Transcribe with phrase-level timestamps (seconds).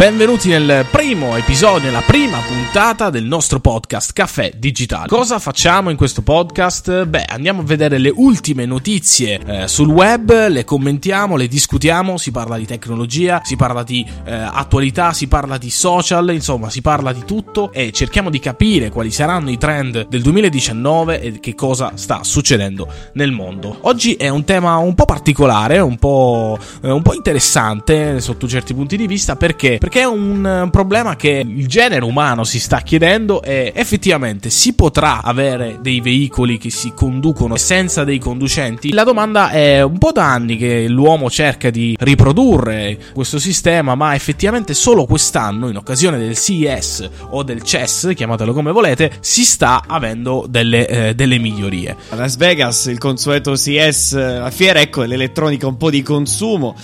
[0.00, 5.08] benvenuti nel primo episodio, nella prima puntata del nostro podcast Caffè Digitale.
[5.08, 7.04] Cosa facciamo in questo podcast?
[7.04, 12.30] Beh, andiamo a vedere le ultime notizie eh, sul web, le commentiamo, le discutiamo, si
[12.30, 17.12] parla di tecnologia, si parla di eh, attualità, si parla di social, insomma, si parla
[17.12, 21.92] di tutto e cerchiamo di capire quali saranno i trend del 2019 e che cosa
[21.96, 23.76] sta succedendo nel mondo.
[23.82, 28.72] Oggi è un tema un po' particolare, un po', eh, un po interessante sotto certi
[28.72, 29.76] punti di vista perché?
[29.76, 35.20] Perché è un problema che il genere umano si sta chiedendo e effettivamente si potrà
[35.22, 38.92] avere dei veicoli che si conducono senza dei conducenti?
[38.92, 44.14] La domanda è un po' da anni che l'uomo cerca di riprodurre questo sistema, ma
[44.14, 49.82] effettivamente solo quest'anno, in occasione del CES o del CES, chiamatelo come volete, si sta
[49.86, 51.96] avendo delle, eh, delle migliorie.
[52.10, 56.76] Las Vegas, il consueto CES, la fiera, ecco, l'elettronica un po' di consumo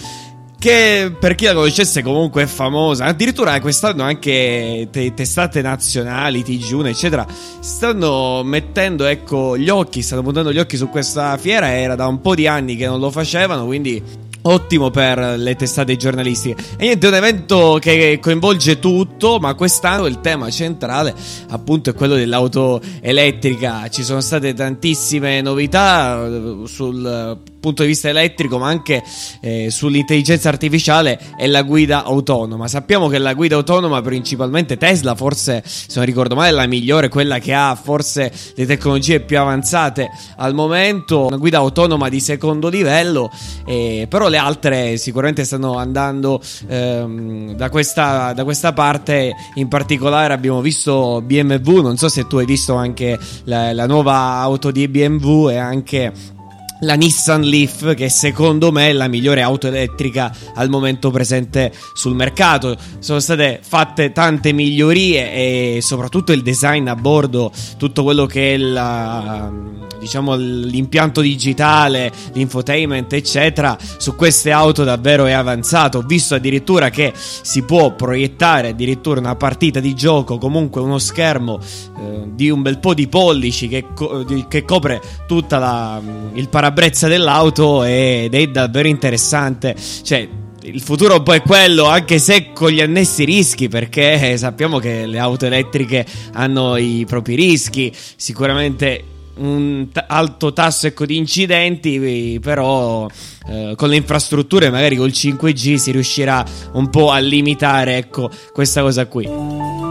[0.59, 3.05] che per chi la conoscesse comunque è famosa.
[3.05, 7.27] Addirittura quest'anno anche te- testate nazionali, TG1, eccetera,
[7.61, 11.75] stanno mettendo ecco gli occhi, stanno puntando gli occhi su questa fiera.
[11.75, 14.03] Era da un po' di anni che non lo facevano, quindi
[14.47, 16.62] ottimo per le testate giornalistiche.
[16.77, 21.15] E niente, è un evento che coinvolge tutto, ma quest'anno il tema centrale
[21.49, 23.89] appunto è quello dell'auto elettrica.
[23.89, 29.03] Ci sono state tantissime novità eh, sul punto di vista elettrico, ma anche
[29.41, 32.69] eh, sull'intelligenza artificiale e la guida autonoma.
[32.69, 37.09] Sappiamo che la guida autonoma, principalmente Tesla, forse se non ricordo male, è la migliore,
[37.09, 41.27] quella che ha forse le tecnologie più avanzate al momento.
[41.27, 43.31] Una guida autonoma di secondo livello,
[43.67, 49.34] eh, però le altre sicuramente stanno andando ehm, da, questa, da questa parte.
[49.55, 54.14] In particolare abbiamo visto BMW, non so se tu hai visto anche la, la nuova
[54.14, 56.34] auto di BMW e anche
[56.81, 62.14] la Nissan Leaf che secondo me è la migliore auto elettrica al momento presente sul
[62.14, 62.76] mercato.
[62.98, 68.56] Sono state fatte tante migliorie e soprattutto il design a bordo tutto quello che è
[68.59, 69.50] la,
[69.98, 75.98] diciamo l'impianto digitale l'infotainment eccetera su queste auto davvero è avanzato.
[75.98, 81.58] Ho visto addirittura che si può proiettare addirittura una partita di gioco comunque uno schermo
[81.98, 86.00] eh, di un bel po' di pollici che, co- che copre tutta la,
[86.34, 89.77] il parametro parabrezza dell'auto ed è davvero interessante.
[90.03, 90.28] Cioè,
[90.62, 95.19] il futuro poi è quello, anche se con gli annessi rischi, perché sappiamo che le
[95.19, 97.93] auto elettriche hanno i propri rischi.
[98.16, 99.05] Sicuramente
[99.37, 103.06] un t- alto tasso ecco, di incidenti, però
[103.49, 108.81] eh, con le infrastrutture, magari col 5G, si riuscirà un po' a limitare ecco, questa
[108.81, 109.86] cosa qui.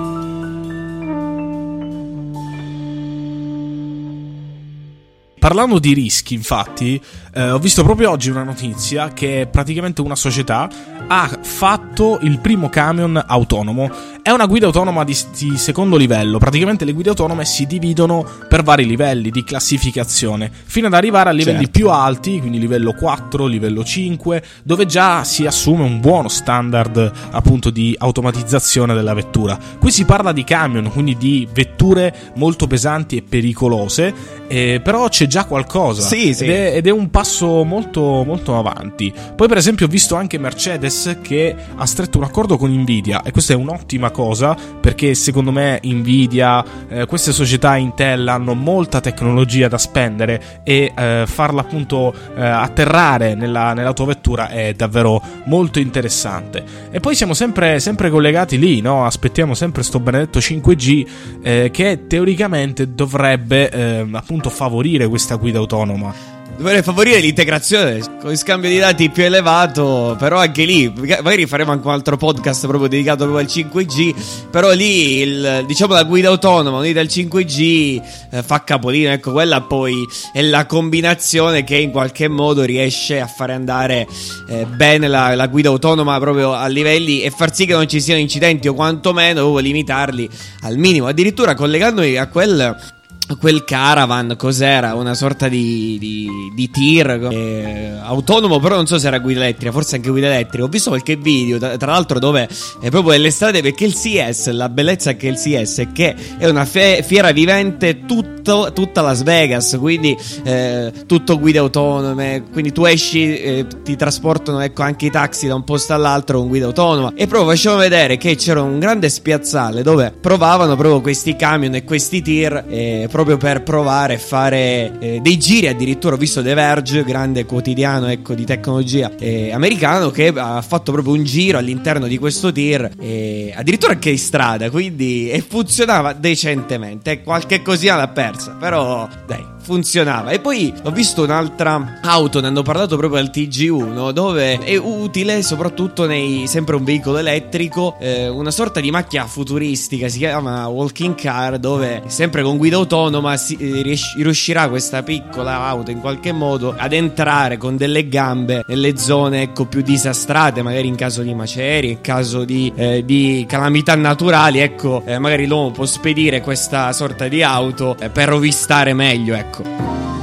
[5.45, 6.99] Parlando di rischi, infatti,
[7.35, 10.69] eh, ho visto proprio oggi una notizia che praticamente una società
[11.07, 13.91] ha fatto il primo camion autonomo.
[14.21, 16.39] È una guida autonoma di, di, secondo livello.
[16.39, 21.33] Praticamente le guide autonome si dividono per vari livelli di classificazione, fino ad arrivare a
[21.33, 21.77] livelli certo.
[21.77, 27.69] più alti, quindi livello 4, livello 5, dove già si assume un buono standard appunto
[27.69, 29.59] di automatizzazione della vettura.
[29.77, 34.13] Qui si parla di camion, quindi di vetture molto pesanti e pericolose,
[34.47, 36.01] eh, però c'è già qualcosa.
[36.01, 36.45] Sì, sì.
[36.45, 37.24] Ed, è, ed è un passo
[37.63, 39.13] molto, molto avanti.
[39.35, 43.31] Poi, per esempio, ho visto anche Mercedes che ha stretto un accordo con Nvidia, e
[43.31, 49.67] questa è un'ottima cosa perché secondo me Nvidia, eh, queste società Intel hanno molta tecnologia
[49.67, 56.63] da spendere e eh, farla appunto eh, atterrare nella, nell'autovettura è davvero molto interessante.
[56.91, 59.05] E poi siamo sempre, sempre collegati lì, no?
[59.05, 61.05] Aspettiamo sempre sto benedetto 5G
[61.41, 66.34] eh, che teoricamente dovrebbe eh, appunto favorire questa guida autonoma.
[66.57, 71.71] Dovrei favorire l'integrazione con il scambio di dati più elevato, però anche lì, magari faremo
[71.71, 76.29] anche un altro podcast proprio dedicato proprio al 5G, però lì il, diciamo la guida
[76.29, 78.01] autonoma unita al 5G
[78.31, 79.95] eh, fa capolino, ecco quella poi
[80.31, 84.07] è la combinazione che in qualche modo riesce a fare andare
[84.47, 87.99] eh, bene la, la, guida autonoma proprio a livelli e far sì che non ci
[87.99, 90.29] siano incidenti o quantomeno limitarli
[90.61, 92.93] al minimo, addirittura collegandomi a quel
[93.39, 94.93] quel caravan cos'era?
[94.93, 99.71] Una sorta di, di, di tir eh, autonomo, però non so se era guida elettrica,
[99.71, 100.63] forse anche guida elettrica.
[100.63, 102.47] Ho visto qualche video, tra, tra l'altro, dove
[102.79, 106.47] è proprio delle strade perché il CS, la bellezza che il CS è che è
[106.47, 112.43] una fe- fiera vivente tutto, tutta Las Vegas, quindi eh, tutto guide autonome.
[112.51, 116.47] Quindi tu esci, eh, ti trasportano ecco, anche i taxi da un posto all'altro con
[116.47, 117.13] guida autonoma.
[117.15, 121.83] E proprio facevano vedere che c'era un grande spiazzale dove provavano proprio questi camion e
[121.83, 122.65] questi tir.
[123.15, 125.69] Proprio per provare a fare eh, dei giri.
[125.69, 130.91] Addirittura ho visto The Verge, grande quotidiano ecco, di tecnologia eh, americano, che ha fatto
[130.91, 136.11] proprio un giro all'interno di questo tir, eh, addirittura anche in strada, quindi e funzionava
[136.11, 137.23] decentemente.
[137.23, 140.29] Qualche cosina l'ha persa, però dai funzionava.
[140.29, 145.41] E poi ho visto un'altra auto, ne hanno parlato proprio al TG1, dove è utile
[145.41, 151.15] soprattutto nei sempre un veicolo elettrico, eh, una sorta di macchina futuristica, si chiama Walking
[151.15, 156.75] Car, dove sempre con guida autonoma si, eh, riuscirà questa piccola auto in qualche modo
[156.77, 161.91] ad entrare con delle gambe nelle zone ecco, più disastrate, magari in caso di macerie,
[161.91, 167.27] in caso di, eh, di calamità naturali, ecco, eh, magari l'uomo può spedire questa sorta
[167.27, 169.54] di auto eh, per rovistare meglio, ecco.
[169.57, 170.14] Ecco.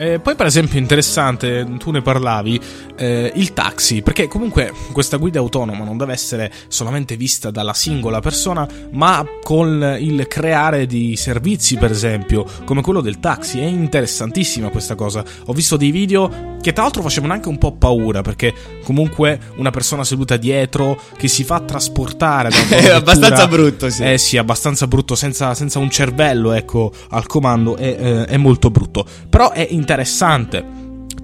[0.00, 2.58] E poi, per esempio, interessante, tu ne parlavi,
[2.96, 8.20] eh, il taxi, perché comunque questa guida autonoma non deve essere solamente vista dalla singola
[8.20, 13.58] persona, ma con il creare di servizi, per esempio, come quello del taxi.
[13.60, 15.22] È interessantissima questa cosa.
[15.44, 19.70] Ho visto dei video che tra l'altro facevano anche un po' paura, perché comunque una
[19.70, 24.02] persona seduta dietro che si fa trasportare da È abbastanza brutto, sì.
[24.02, 28.70] Eh sì, abbastanza brutto, senza, senza un cervello, ecco, al comando, è, eh, è molto
[28.70, 29.04] brutto.
[29.28, 30.79] Però è interessante interessante.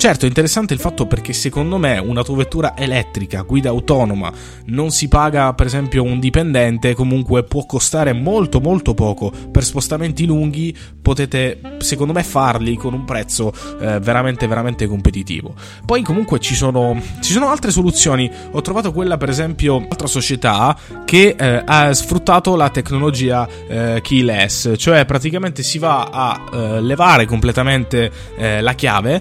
[0.06, 4.32] Certo, è interessante il fatto perché secondo me un'autovettura elettrica, guida autonoma,
[4.66, 9.32] non si paga per esempio un dipendente, comunque può costare molto molto poco.
[9.50, 10.72] Per spostamenti lunghi
[11.02, 15.56] potete secondo me farli con un prezzo eh, veramente veramente competitivo.
[15.84, 20.76] Poi comunque ci sono, ci sono altre soluzioni, ho trovato quella per esempio un'altra società
[21.04, 27.26] che eh, ha sfruttato la tecnologia eh, keyless, cioè praticamente si va a eh, levare
[27.26, 29.20] completamente eh, la chiave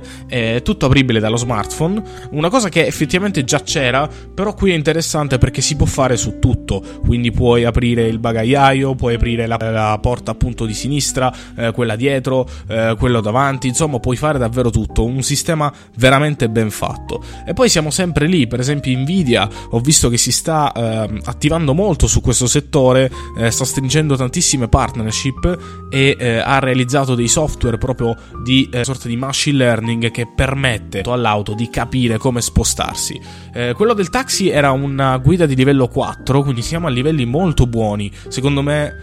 [0.62, 2.02] tutto apribile dallo smartphone,
[2.32, 6.40] una cosa che effettivamente già c'era, però qui è interessante perché si può fare su
[6.40, 11.72] tutto, quindi puoi aprire il bagagliaio, puoi aprire la, la porta appunto di sinistra, eh,
[11.72, 17.24] quella dietro, eh, quello davanti, insomma puoi fare davvero tutto, un sistema veramente ben fatto.
[17.46, 21.74] E poi siamo sempre lì, per esempio Nvidia, ho visto che si sta eh, attivando
[21.74, 27.78] molto su questo settore, eh, sta stringendo tantissime partnership e eh, ha realizzato dei software
[27.78, 33.20] proprio di eh, sorta di machine learning che permettono permette all'auto di capire come spostarsi.
[33.54, 37.68] Eh, quello del taxi era una guida di livello 4, quindi siamo a livelli molto
[37.68, 38.10] buoni.
[38.30, 38.94] Secondo me,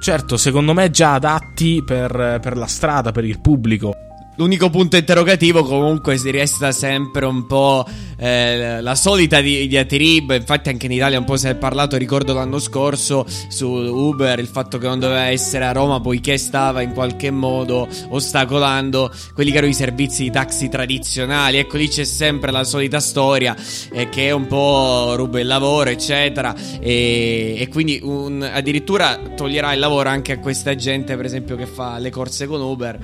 [0.00, 3.94] certo, secondo me già adatti per, per la strada, per il pubblico.
[4.36, 7.86] L'unico punto interrogativo comunque si resta sempre un po'
[8.16, 12.34] eh, la solita di, diatriba, infatti anche in Italia un po' si è parlato, ricordo
[12.34, 16.92] l'anno scorso su Uber, il fatto che non doveva essere a Roma poiché stava in
[16.94, 22.50] qualche modo ostacolando quelli che erano i servizi di taxi tradizionali, ecco lì c'è sempre
[22.50, 23.54] la solita storia
[23.92, 26.52] eh, che un po' ruba il lavoro eccetera.
[26.80, 31.66] E, e quindi un, addirittura toglierà il lavoro anche a questa gente per esempio che
[31.66, 32.98] fa le corse con Uber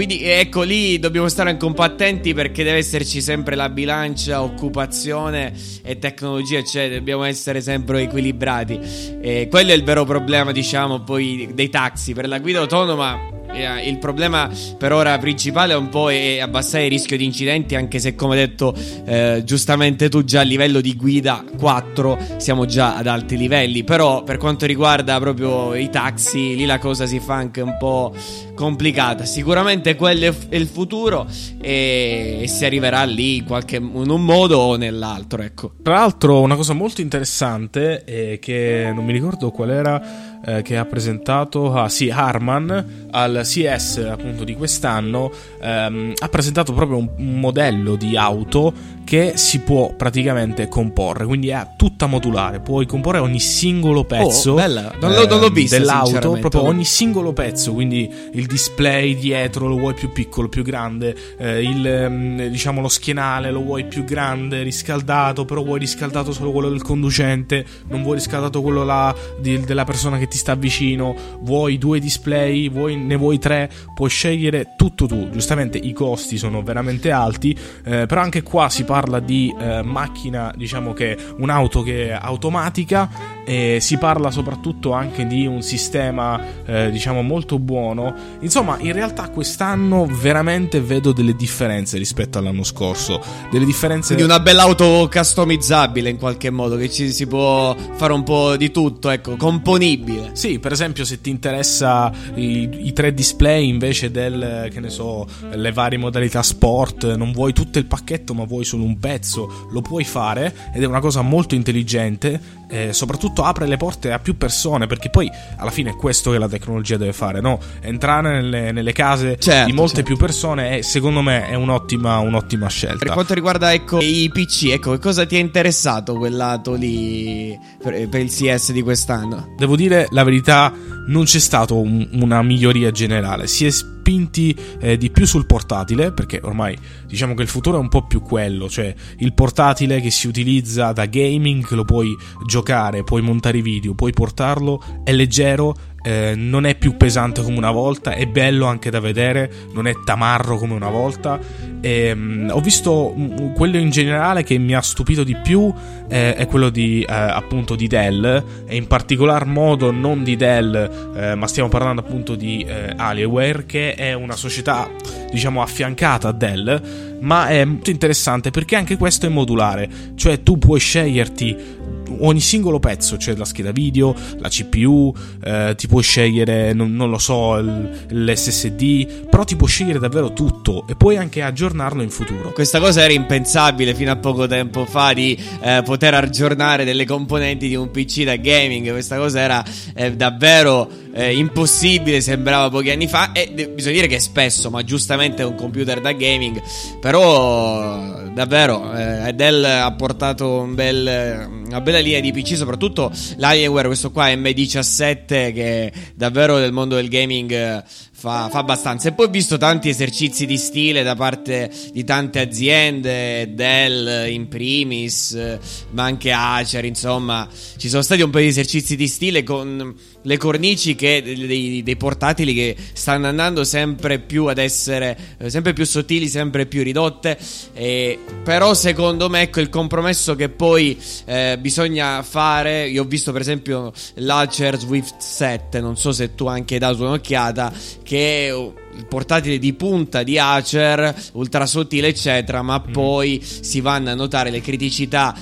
[0.00, 4.42] quindi ecco lì dobbiamo stare anche un po' attenti perché deve esserci sempre la bilancia,
[4.42, 5.52] occupazione
[5.82, 8.80] e tecnologia, cioè dobbiamo essere sempre equilibrati.
[9.20, 12.14] E quello è il vero problema, diciamo, poi dei taxi.
[12.14, 16.90] Per la guida autonoma eh, il problema per ora principale è un po' abbassare il
[16.90, 18.74] rischio di incidenti, anche se come detto
[19.04, 24.22] eh, giustamente tu già a livello di guida 4 siamo già ad alti livelli, però
[24.22, 28.14] per quanto riguarda proprio i taxi, lì la cosa si fa anche un po'
[28.54, 29.24] complicata.
[29.24, 31.26] Sicuramente quello è il futuro
[31.60, 35.72] e, e si arriverà lì in, qualche, in un modo o nell'altro, ecco.
[35.82, 40.76] Tra l'altro una cosa molto interessante è che non mi ricordo qual era eh, che
[40.76, 45.30] ha presentato, ah sì, Harman al CS appunto di quest'anno,
[45.60, 48.72] ehm, ha presentato proprio un, un modello di auto
[49.10, 54.54] che si può praticamente comporre, quindi è tutta modulare, puoi comporre ogni singolo pezzo oh,
[54.54, 54.94] bella.
[55.00, 59.76] Non, l'ho, non l'ho visto, dell'auto, proprio ogni singolo pezzo, quindi il display dietro lo
[59.76, 64.62] vuoi più piccolo, più grande, eh, il, ehm, diciamo lo schienale lo vuoi più grande,
[64.62, 69.82] riscaldato, però vuoi riscaldato solo quello del conducente, non vuoi riscaldato quello là di, della
[69.82, 75.06] persona che ti sta vicino, vuoi due display, vuoi, ne vuoi tre, puoi scegliere tutto
[75.06, 77.50] tu, giustamente i costi sono veramente alti,
[77.84, 83.42] eh, però anche qua si parla di eh, macchina, diciamo che un'auto che è automatica
[83.44, 88.14] e si parla soprattutto anche di un sistema eh, diciamo molto buono.
[88.40, 93.20] Insomma, in realtà quest'anno veramente vedo delle differenze rispetto all'anno scorso,
[93.50, 98.12] delle differenze di una bella auto customizzabile in qualche modo che ci si può fare
[98.12, 100.19] un po' di tutto, ecco, componibile.
[100.32, 105.26] Sì, per esempio, se ti interessa i, i 3D display invece del, che ne so,
[105.52, 109.82] le varie modalità sport, non vuoi tutto il pacchetto ma vuoi solo un pezzo, lo
[109.82, 114.36] puoi fare ed è una cosa molto intelligente eh, soprattutto apre le porte a più
[114.36, 117.58] persone, perché poi alla fine è questo che la tecnologia deve fare, no?
[117.80, 120.10] Entrare nelle, nelle case certo, di molte certo.
[120.10, 122.98] più persone è, secondo me è un'ottima, un'ottima, scelta.
[122.98, 128.08] Per quanto riguarda ecco, i PC, ecco, cosa ti è interessato quel lato lì per,
[128.08, 129.54] per, il CS di quest'anno?
[129.56, 130.72] Devo dire la verità,
[131.06, 133.70] non c'è stata un, una miglioria generale, si è
[134.10, 136.76] spinti eh, di più sul portatile, perché ormai
[137.06, 140.92] diciamo che il futuro è un po' più quello, cioè il portatile che si utilizza
[140.92, 146.66] da gaming, lo puoi giocare, puoi montare i video, puoi portarlo, è leggero eh, non
[146.66, 150.74] è più pesante come una volta, è bello anche da vedere, non è tamarro come
[150.74, 151.38] una volta.
[151.80, 155.72] E, um, ho visto um, quello in generale che mi ha stupito di più
[156.08, 161.12] eh, è quello di eh, appunto di Dell e in particolar modo non di Dell,
[161.16, 164.90] eh, ma stiamo parlando appunto di eh, Alienware che è una società
[165.30, 170.58] diciamo affiancata a Dell, ma è molto interessante perché anche questo è modulare, cioè tu
[170.58, 171.78] puoi sceglierti
[172.20, 177.10] ogni singolo pezzo, cioè la scheda video, la CPU, eh, ti puoi scegliere, non, non
[177.10, 182.10] lo so, il, l'SSD, però ti puoi scegliere davvero tutto e puoi anche aggiornarlo in
[182.10, 182.52] futuro.
[182.52, 187.68] Questa cosa era impensabile fino a poco tempo fa di eh, poter aggiornare delle componenti
[187.68, 193.08] di un PC da gaming, questa cosa era eh, davvero eh, impossibile, sembrava pochi anni
[193.08, 196.60] fa e de- bisogna dire che spesso, ma giustamente è un computer da gaming,
[197.00, 203.86] però davvero eh, Dell ha portato un bel, una bella linea di PC, soprattutto l'Alienware,
[203.86, 207.82] questo qua M17 che davvero nel mondo del gaming eh,
[208.20, 209.08] fa, fa, abbastanza.
[209.08, 214.46] E poi ho visto tanti esercizi di stile da parte di tante aziende, Dell in
[214.48, 215.56] primis,
[215.92, 217.48] ma anche Acer, insomma,
[217.78, 221.96] ci sono stati un po' di esercizi di stile con le cornici che, dei, dei,
[221.96, 227.38] portatili che stanno andando sempre più ad essere eh, sempre più sottili, sempre più ridotte.
[227.72, 232.86] Eh, però secondo me ecco il compromesso che poi eh, bisogna fare.
[232.86, 237.02] Io ho visto per esempio l'Acer Swift 7, non so se tu anche hai dato
[237.02, 237.72] un'occhiata
[238.10, 242.90] che è il portatile di punta di Acer, ultra sottile, eccetera, ma mm.
[242.90, 245.32] poi si vanno a notare le criticità.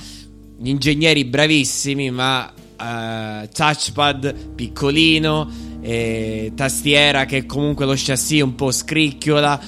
[0.55, 5.49] Gli ingegneri bravissimi, ma uh, touchpad piccolino,
[5.81, 9.59] eh, tastiera che comunque lo chassis un po' scricchiola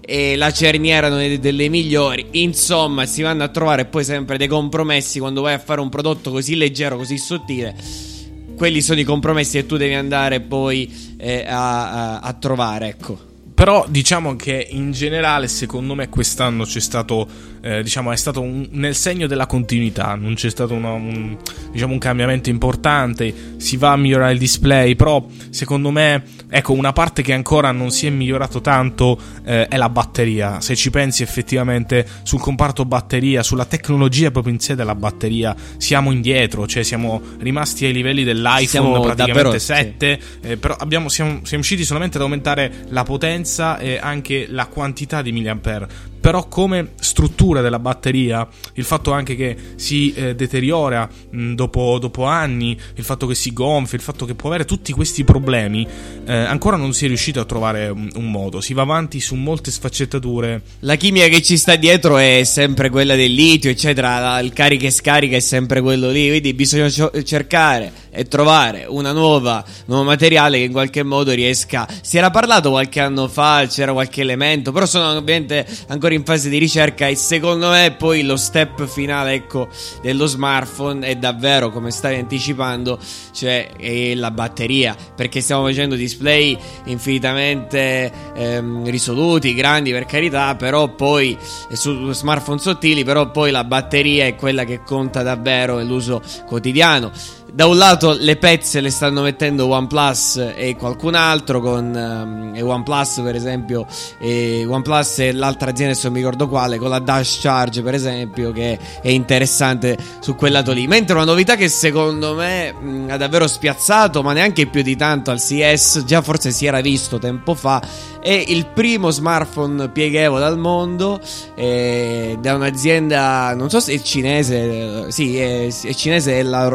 [0.00, 2.24] e la cerniera non è delle migliori.
[2.32, 6.30] Insomma, si vanno a trovare poi sempre dei compromessi quando vai a fare un prodotto
[6.30, 8.13] così leggero, così sottile
[8.54, 13.32] quelli sono i compromessi che tu devi andare poi eh, a, a, a trovare, ecco.
[13.54, 17.24] Però diciamo che in generale, secondo me, quest'anno c'è stato,
[17.62, 20.16] eh, diciamo, è stato un, nel segno della continuità.
[20.16, 21.36] Non c'è stato una, un,
[21.70, 23.54] diciamo, un cambiamento importante.
[23.58, 27.92] Si va a migliorare il display, però secondo me, ecco, una parte che ancora non
[27.92, 30.60] si è migliorato tanto eh, è la batteria.
[30.60, 36.10] Se ci pensi effettivamente sul comparto batteria, sulla tecnologia proprio in sé della batteria, siamo
[36.10, 40.18] indietro, cioè siamo rimasti ai livelli dell'iPhone siamo praticamente davvero, 7.
[40.20, 40.48] Sì.
[40.48, 44.66] Eh, però abbiamo, siamo, siamo riusciti solamente ad aumentare la potenza potenza e anche la
[44.66, 51.06] quantità di milliampere però come struttura della batteria, il fatto anche che si eh, deteriora
[51.06, 54.90] mh, dopo, dopo, anni, il fatto che si gonfia, il fatto che può avere tutti
[54.94, 55.86] questi problemi,
[56.24, 58.62] eh, ancora non si è riuscito a trovare un, un, modo.
[58.62, 60.62] Si va avanti su molte sfaccettature.
[60.78, 64.40] La chimica che ci sta dietro è sempre quella del litio, eccetera.
[64.40, 66.28] Il carica e scarica è sempre quello lì.
[66.28, 66.88] Quindi bisogna
[67.22, 71.86] cercare e trovare una nuova, nuovo materiale che in qualche modo riesca.
[72.00, 76.48] Si era parlato qualche anno fa, c'era qualche elemento, però sono ovviamente ancora in fase
[76.48, 79.68] di ricerca e secondo me poi lo step finale ecco,
[80.02, 82.98] dello smartphone è davvero come stai anticipando
[83.32, 91.36] cioè la batteria perché stiamo facendo display infinitamente ehm, risoluti grandi per carità però poi
[91.72, 97.10] su smartphone sottili però poi la batteria è quella che conta davvero nell'uso quotidiano
[97.54, 103.20] da un lato le pezze le stanno mettendo OnePlus e qualcun altro con um, OnePlus
[103.22, 103.86] per esempio
[104.18, 107.94] e OnePlus e l'altra azienda adesso non mi ricordo quale con la Dash Charge per
[107.94, 110.88] esempio che è interessante su quel lato lì.
[110.88, 115.30] Mentre una novità che secondo me mh, ha davvero spiazzato ma neanche più di tanto
[115.30, 117.80] al CS già forse si era visto tempo fa
[118.24, 121.20] è il primo smartphone pieghevole al mondo
[121.54, 126.70] eh, da un'azienda, non so se è cinese, sì, è, è cinese, è la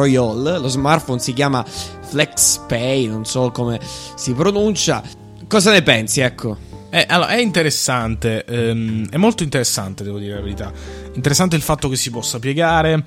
[0.00, 0.58] Royal.
[0.60, 3.78] Lo smartphone si chiama FlexPay, non so come
[4.14, 5.02] si pronuncia.
[5.46, 6.68] Cosa ne pensi, ecco?
[6.92, 10.72] Eh, allora, è interessante, ehm, è molto interessante, devo dire la verità.
[11.14, 13.04] Interessante il fatto che si possa piegare,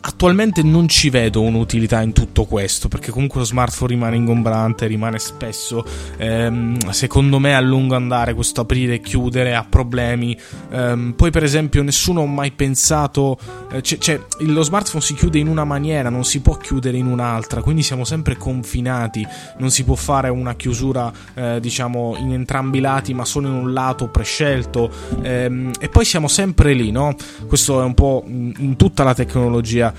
[0.00, 5.18] attualmente non ci vedo un'utilità in tutto questo, perché comunque lo smartphone rimane ingombrante, rimane
[5.18, 5.84] spesso,
[6.16, 10.38] ehm, secondo me a lungo andare questo aprire e chiudere ha problemi.
[10.70, 13.38] Ehm, poi per esempio nessuno ha mai pensato,
[13.70, 17.06] eh, cioè, cioè, lo smartphone si chiude in una maniera, non si può chiudere in
[17.06, 19.26] un'altra, quindi siamo sempre confinati,
[19.58, 23.54] non si può fare una chiusura eh, diciamo in entrambi i lati, ma solo in
[23.54, 24.90] un lato prescelto.
[25.22, 27.14] Ehm, e poi siamo sempre lì, no?
[27.46, 29.92] Questo è un po' in tutta la tecnologia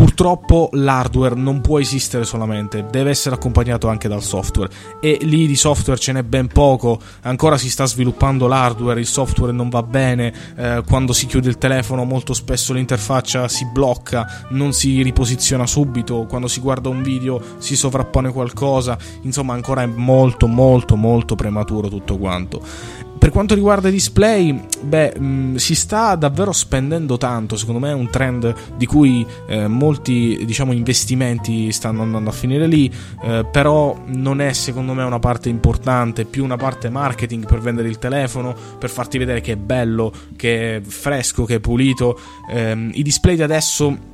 [0.00, 5.56] Purtroppo l'hardware non può esistere solamente, deve essere accompagnato anche dal software e lì di
[5.56, 10.32] software ce n'è ben poco, ancora si sta sviluppando l'hardware, il software non va bene,
[10.56, 16.24] eh, quando si chiude il telefono molto spesso l'interfaccia si blocca, non si riposiziona subito,
[16.26, 21.88] quando si guarda un video si sovrappone qualcosa, insomma ancora è molto molto molto prematuro
[21.88, 23.08] tutto quanto.
[23.20, 27.90] Per quanto riguarda i display, beh, mh, mm, si sta davvero spendendo tanto, secondo me
[27.90, 32.90] è un trend di cui eh, molti diciamo, investimenti stanno andando a finire lì,
[33.22, 37.88] eh, però non è secondo me una parte importante, più una parte marketing per vendere
[37.88, 42.18] il telefono, per farti vedere che è bello, che è fresco, che è pulito.
[42.50, 44.09] Eh, I display di adesso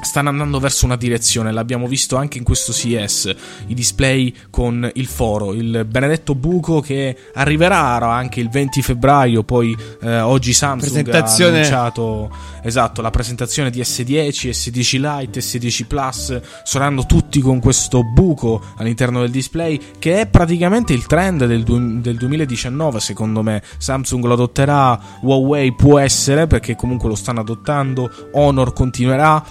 [0.00, 3.34] stanno andando verso una direzione, l'abbiamo visto anche in questo CS,
[3.66, 9.76] i display con il foro, il benedetto buco che arriverà anche il 20 febbraio, poi
[10.02, 12.30] eh, oggi Samsung ha annunciato
[12.62, 19.20] esatto, la presentazione di S10, S10 Lite, S10 Plus, saranno tutti con questo buco all'interno
[19.20, 24.34] del display che è praticamente il trend del, du- del 2019 secondo me, Samsung lo
[24.34, 29.44] adotterà, Huawei può essere perché comunque lo stanno adottando, Honor continuerà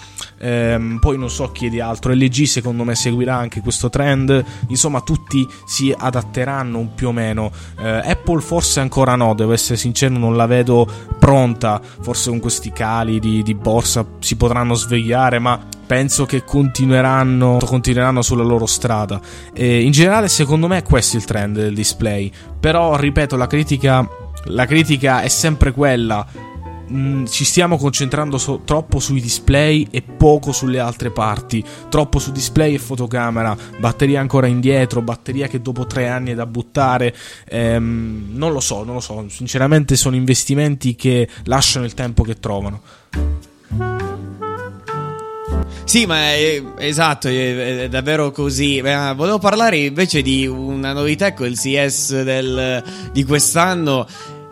[0.44, 5.00] ehm, poi non so chi di altro, LG secondo me seguirà anche questo trend, insomma
[5.00, 10.36] tutti si adatteranno più o meno, eh, Apple forse ancora no, devo essere sincero, non
[10.36, 10.86] la vedo
[11.18, 17.58] pronta, forse con questi cali di, di borsa si potranno svegliare, ma penso che continueranno,
[17.64, 19.20] continueranno sulla loro strada.
[19.52, 22.30] E in generale, secondo me, questo è il trend del display.
[22.58, 24.06] Però, ripeto, la critica,
[24.44, 26.26] la critica è sempre quella
[26.86, 31.64] mh, mm, ci stiamo concentrando so- troppo sui display e poco sulle altre parti.
[31.88, 36.46] Troppo su display e fotocamera, batteria ancora indietro, batteria che dopo tre anni è da
[36.46, 37.14] buttare.
[37.48, 39.24] Ehm, non lo so, non lo so.
[39.28, 42.80] Sinceramente sono investimenti che lasciano il tempo che trovano.
[45.84, 48.80] Sì, ma è, esatto, è, è davvero così.
[48.80, 52.82] Beh, volevo parlare invece di una novità con il CS del,
[53.12, 54.06] di quest'anno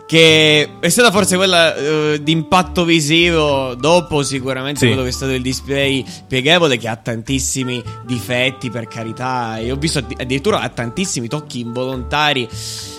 [0.05, 4.87] che è stata forse quella uh, di impatto visivo dopo sicuramente sì.
[4.87, 9.75] quello che è stato il display pieghevole che ha tantissimi difetti per carità e ho
[9.75, 12.47] visto addirittura ha tantissimi tocchi involontari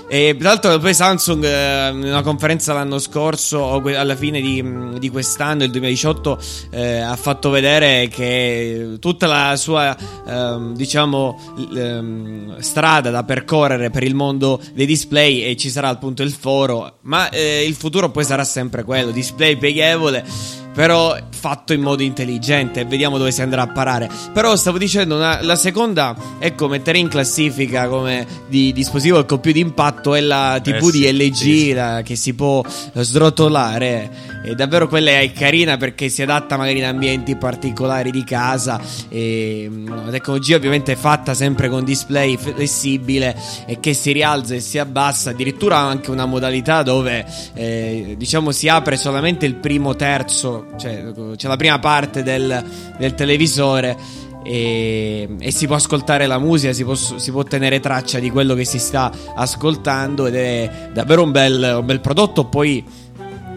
[0.06, 4.98] e tra l'altro poi Samsung eh, in una conferenza l'anno scorso o alla fine di,
[4.98, 6.38] di quest'anno, il 2018,
[6.70, 14.02] eh, ha fatto vedere che tutta la sua eh, diciamo ehm, strada da percorrere per
[14.02, 18.24] il mondo dei display e ci sarà appunto il foro, ma eh, il futuro poi
[18.24, 22.86] sarà sempre quello, display pieghevole però fatto in modo intelligente.
[22.86, 24.08] Vediamo dove si andrà a parare.
[24.32, 29.52] Però stavo dicendo, una, la seconda, ecco, mettere in classifica come di dispositivo con più
[29.52, 31.72] di impatto è la TV eh di LG sì.
[31.74, 34.33] la, che si può srotolare.
[34.44, 38.80] E davvero quella è carina perché si adatta magari in ambienti particolari di casa.
[39.08, 43.34] E la tecnologia ovviamente è fatta sempre con display flessibile
[43.66, 45.30] e che si rialza e si abbassa.
[45.30, 51.12] Addirittura ha anche una modalità dove eh, diciamo si apre solamente il primo terzo cioè,
[51.36, 52.64] c'è la prima parte del,
[52.98, 53.96] del televisore
[54.44, 58.54] e, e, si può ascoltare la musica, si può, si può, tenere traccia di quello
[58.54, 62.44] che si sta ascoltando ed è davvero un bel, un bel prodotto.
[62.44, 62.84] Poi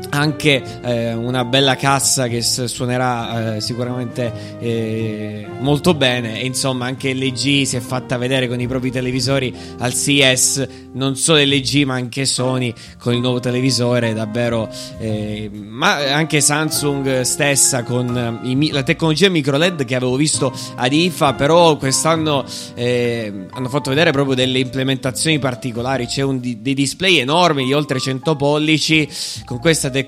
[0.09, 6.39] anche eh, una bella cassa che suonerà eh, sicuramente eh, molto bene.
[6.41, 11.15] E insomma anche LG si è fatta vedere con i propri televisori al CES non
[11.15, 14.67] solo LG ma anche Sony con il nuovo televisore davvero
[14.99, 20.51] eh, ma anche Samsung stessa con eh, i, la tecnologia micro LED che avevo visto
[20.75, 22.43] ad IFA però quest'anno
[22.73, 26.05] eh, hanno fatto vedere proprio delle implementazioni particolari.
[26.05, 29.07] C'è un, dei display enormi di oltre 100 pollici
[29.45, 30.05] con questa tecnologia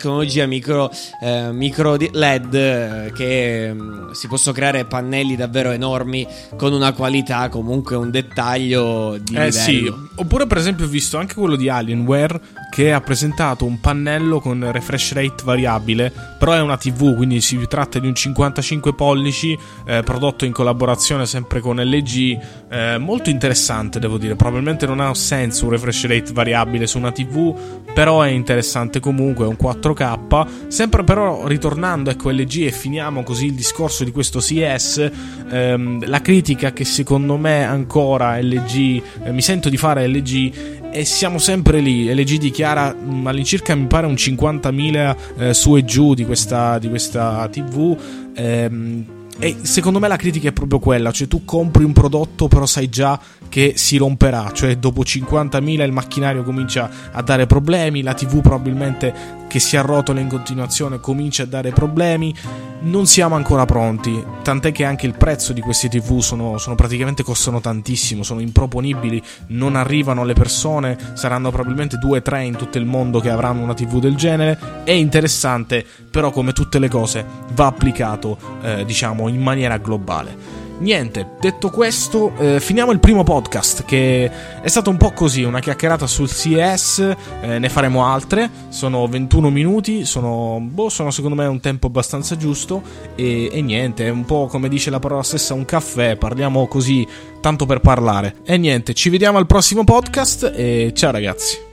[0.48, 6.94] micro, eh, micro LED eh, che mm, si possono creare pannelli davvero enormi con una
[6.94, 9.52] qualità comunque un dettaglio di eh livello.
[9.52, 14.40] sì oppure per esempio ho visto anche quello di Alienware che ha presentato un pannello
[14.40, 19.58] con refresh rate variabile però è una tv quindi si tratta di un 55 pollici
[19.86, 25.14] eh, prodotto in collaborazione sempre con LG eh, molto interessante devo dire probabilmente non ha
[25.14, 27.56] senso un refresh rate variabile su una tv
[27.94, 33.24] però è interessante comunque è un 4 4K, sempre però ritornando ecco LG e finiamo
[33.24, 35.10] così il discorso di questo CS,
[35.50, 41.06] ehm, la critica che secondo me ancora LG, eh, mi sento di fare LG e
[41.06, 42.14] siamo sempre lì.
[42.14, 46.78] LG dichiara mh, mm, all'incirca mi pare un 50.000 eh, su e giù di questa,
[46.80, 47.98] di questa TV.
[48.36, 49.06] Ehm,
[49.42, 52.90] e secondo me la critica è proprio quella, cioè tu compri un prodotto però sai
[52.90, 53.18] già
[53.50, 59.38] che si romperà, cioè dopo 50.000 il macchinario comincia a dare problemi, la TV probabilmente
[59.50, 62.34] che si arrotola in continuazione comincia a dare problemi,
[62.82, 67.24] non siamo ancora pronti, tant'è che anche il prezzo di questi TV sono, sono praticamente
[67.24, 73.20] costano tantissimo, sono improponibili, non arrivano le persone, saranno probabilmente 2-3 in tutto il mondo
[73.20, 78.38] che avranno una TV del genere, è interessante, però come tutte le cose va applicato
[78.62, 80.59] eh, diciamo in maniera globale.
[80.80, 85.60] Niente, detto questo, eh, finiamo il primo podcast che è stato un po' così, una
[85.60, 91.46] chiacchierata sul CES, eh, ne faremo altre, sono 21 minuti, sono, boh, sono secondo me
[91.48, 92.82] un tempo abbastanza giusto
[93.16, 97.06] e, e niente, è un po' come dice la parola stessa un caffè, parliamo così
[97.42, 98.36] tanto per parlare.
[98.46, 101.69] E niente, ci vediamo al prossimo podcast e ciao ragazzi.